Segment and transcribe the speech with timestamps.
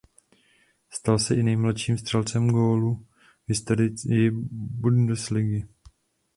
[0.89, 3.05] Stal se i nejmladším střelcem gólu v
[3.49, 5.67] historii bundesligy.